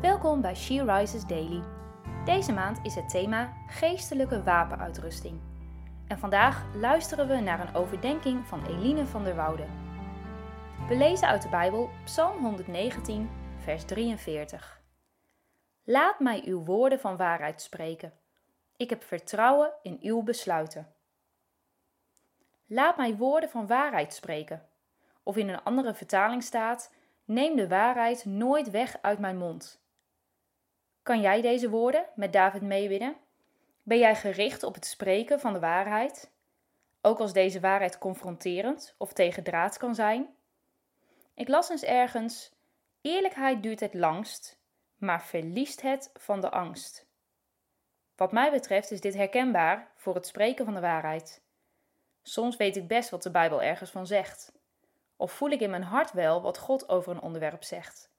Welkom 0.00 0.40
bij 0.40 0.54
She 0.54 0.84
Rises 0.84 1.26
Daily. 1.26 1.62
Deze 2.24 2.52
maand 2.52 2.78
is 2.82 2.94
het 2.94 3.08
thema 3.08 3.52
geestelijke 3.66 4.42
wapenuitrusting. 4.42 5.40
En 6.08 6.18
vandaag 6.18 6.64
luisteren 6.74 7.28
we 7.28 7.34
naar 7.34 7.60
een 7.60 7.74
overdenking 7.74 8.46
van 8.46 8.66
Eline 8.66 9.06
van 9.06 9.24
der 9.24 9.34
Woude. 9.34 9.66
We 10.88 10.96
lezen 10.96 11.28
uit 11.28 11.42
de 11.42 11.48
Bijbel 11.48 11.90
Psalm 12.04 12.42
119, 12.44 13.30
vers 13.58 13.84
43. 13.84 14.82
Laat 15.84 16.20
mij 16.20 16.42
uw 16.44 16.64
woorden 16.64 17.00
van 17.00 17.16
waarheid 17.16 17.62
spreken. 17.62 18.12
Ik 18.76 18.90
heb 18.90 19.02
vertrouwen 19.02 19.72
in 19.82 19.98
uw 20.02 20.22
besluiten. 20.22 20.94
Laat 22.66 22.96
mij 22.96 23.16
woorden 23.16 23.48
van 23.48 23.66
waarheid 23.66 24.14
spreken. 24.14 24.68
Of 25.22 25.36
in 25.36 25.48
een 25.48 25.62
andere 25.62 25.94
vertaling 25.94 26.42
staat: 26.42 26.94
Neem 27.24 27.56
de 27.56 27.68
waarheid 27.68 28.24
nooit 28.24 28.70
weg 28.70 28.98
uit 29.00 29.18
mijn 29.18 29.36
mond. 29.36 29.84
Kan 31.06 31.20
jij 31.20 31.40
deze 31.40 31.70
woorden 31.70 32.06
met 32.14 32.32
David 32.32 32.62
meebidden? 32.62 33.16
Ben 33.82 33.98
jij 33.98 34.16
gericht 34.16 34.62
op 34.62 34.74
het 34.74 34.86
spreken 34.86 35.40
van 35.40 35.52
de 35.52 35.58
waarheid? 35.58 36.30
Ook 37.00 37.18
als 37.18 37.32
deze 37.32 37.60
waarheid 37.60 37.98
confronterend 37.98 38.94
of 38.98 39.12
tegendraads 39.12 39.76
kan 39.76 39.94
zijn? 39.94 40.34
Ik 41.34 41.48
las 41.48 41.68
eens 41.68 41.82
ergens: 41.82 42.52
Eerlijkheid 43.00 43.62
duurt 43.62 43.80
het 43.80 43.94
langst, 43.94 44.58
maar 44.96 45.22
verliest 45.22 45.80
het 45.80 46.10
van 46.14 46.40
de 46.40 46.50
angst. 46.50 47.06
Wat 48.16 48.32
mij 48.32 48.50
betreft 48.50 48.90
is 48.90 49.00
dit 49.00 49.14
herkenbaar 49.14 49.92
voor 49.94 50.14
het 50.14 50.26
spreken 50.26 50.64
van 50.64 50.74
de 50.74 50.80
waarheid. 50.80 51.42
Soms 52.22 52.56
weet 52.56 52.76
ik 52.76 52.88
best 52.88 53.10
wat 53.10 53.22
de 53.22 53.30
Bijbel 53.30 53.62
ergens 53.62 53.90
van 53.90 54.06
zegt. 54.06 54.52
Of 55.16 55.32
voel 55.32 55.50
ik 55.50 55.60
in 55.60 55.70
mijn 55.70 55.82
hart 55.82 56.12
wel 56.12 56.42
wat 56.42 56.58
God 56.58 56.88
over 56.88 57.12
een 57.12 57.22
onderwerp 57.22 57.64
zegt. 57.64 58.14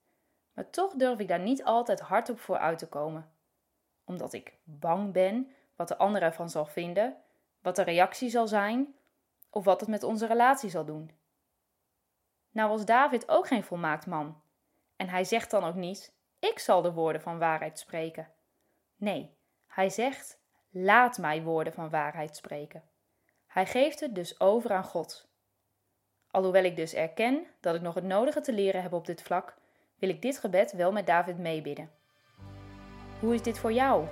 Maar 0.58 0.70
toch 0.70 0.94
durf 0.94 1.18
ik 1.18 1.28
daar 1.28 1.40
niet 1.40 1.64
altijd 1.64 2.00
hardop 2.00 2.40
voor 2.40 2.58
uit 2.58 2.78
te 2.78 2.88
komen. 2.88 3.30
Omdat 4.04 4.32
ik 4.32 4.54
bang 4.64 5.12
ben 5.12 5.52
wat 5.76 5.88
de 5.88 5.96
ander 5.96 6.22
ervan 6.22 6.50
zal 6.50 6.66
vinden, 6.66 7.16
wat 7.62 7.76
de 7.76 7.82
reactie 7.82 8.30
zal 8.30 8.48
zijn 8.48 8.94
of 9.50 9.64
wat 9.64 9.80
het 9.80 9.88
met 9.88 10.02
onze 10.02 10.26
relatie 10.26 10.70
zal 10.70 10.84
doen. 10.84 11.10
Nou 12.50 12.68
was 12.68 12.84
David 12.84 13.28
ook 13.28 13.46
geen 13.46 13.64
volmaakt 13.64 14.06
man. 14.06 14.40
En 14.96 15.08
hij 15.08 15.24
zegt 15.24 15.50
dan 15.50 15.64
ook 15.64 15.74
niet: 15.74 16.14
Ik 16.38 16.58
zal 16.58 16.82
de 16.82 16.92
woorden 16.92 17.22
van 17.22 17.38
waarheid 17.38 17.78
spreken. 17.78 18.28
Nee, 18.96 19.36
hij 19.66 19.90
zegt: 19.90 20.38
Laat 20.70 21.18
mij 21.18 21.42
woorden 21.42 21.72
van 21.72 21.90
waarheid 21.90 22.36
spreken. 22.36 22.82
Hij 23.46 23.66
geeft 23.66 24.00
het 24.00 24.14
dus 24.14 24.40
over 24.40 24.72
aan 24.72 24.84
God. 24.84 25.28
Alhoewel 26.30 26.64
ik 26.64 26.76
dus 26.76 26.94
erken 26.94 27.46
dat 27.60 27.74
ik 27.74 27.80
nog 27.80 27.94
het 27.94 28.04
nodige 28.04 28.40
te 28.40 28.52
leren 28.52 28.82
heb 28.82 28.92
op 28.92 29.06
dit 29.06 29.22
vlak, 29.22 29.56
wil 29.98 30.08
ik 30.08 30.22
dit 30.22 30.38
gebed 30.38 30.72
wel 30.72 30.92
met 30.92 31.06
David 31.06 31.38
meebidden. 31.38 31.90
Hoe 33.20 33.34
is 33.34 33.42
dit 33.42 33.58
voor 33.58 33.72
jou? 33.72 34.06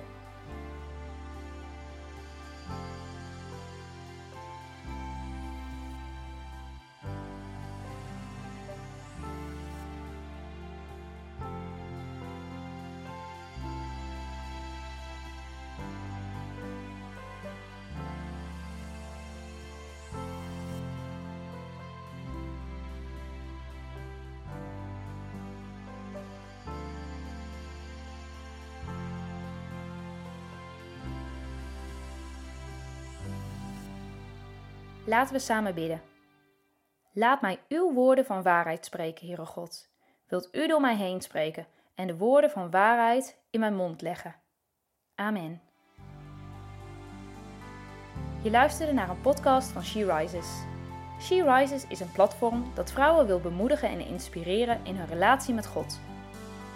Laten 35.07 35.33
we 35.33 35.39
samen 35.39 35.73
bidden. 35.73 36.01
Laat 37.13 37.41
mij 37.41 37.59
uw 37.67 37.93
woorden 37.93 38.25
van 38.25 38.41
waarheid 38.41 38.85
spreken, 38.85 39.27
Heere 39.27 39.45
God. 39.45 39.89
Wilt 40.27 40.49
u 40.51 40.67
door 40.67 40.81
mij 40.81 40.95
heen 40.95 41.21
spreken 41.21 41.65
en 41.95 42.07
de 42.07 42.17
woorden 42.17 42.49
van 42.49 42.71
waarheid 42.71 43.37
in 43.49 43.59
mijn 43.59 43.75
mond 43.75 44.01
leggen. 44.01 44.35
Amen. 45.15 45.61
Je 48.41 48.49
luisterde 48.49 48.93
naar 48.93 49.09
een 49.09 49.21
podcast 49.21 49.69
van 49.69 49.83
She 49.83 50.15
Rises. 50.15 50.47
She 51.21 51.43
Rises 51.55 51.87
is 51.87 51.99
een 51.99 52.11
platform 52.11 52.71
dat 52.73 52.91
vrouwen 52.91 53.27
wil 53.27 53.39
bemoedigen 53.39 53.89
en 53.89 53.99
inspireren 53.99 54.79
in 54.83 54.95
hun 54.95 55.07
relatie 55.07 55.53
met 55.53 55.67
God. 55.67 55.99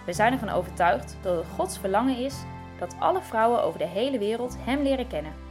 We 0.06 0.12
zijn 0.12 0.32
ervan 0.32 0.48
overtuigd 0.48 1.16
dat 1.22 1.36
het 1.36 1.54
Gods 1.54 1.78
verlangen 1.78 2.16
is 2.16 2.44
dat 2.78 2.96
alle 2.98 3.22
vrouwen 3.22 3.62
over 3.62 3.78
de 3.78 3.86
hele 3.86 4.18
wereld 4.18 4.56
Hem 4.64 4.82
leren 4.82 5.06
kennen 5.06 5.50